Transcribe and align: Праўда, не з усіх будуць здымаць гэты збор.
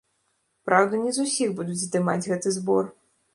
Праўда, 0.69 1.01
не 1.03 1.11
з 1.17 1.25
усіх 1.27 1.51
будуць 1.59 1.77
здымаць 1.83 2.17
гэты 2.31 2.55
збор. 2.57 2.91